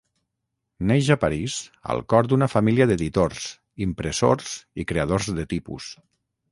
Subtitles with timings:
[0.91, 1.57] Neix a París
[1.95, 3.47] al cor d'una família d'editors,
[3.89, 5.97] impressors i creadors de tipus.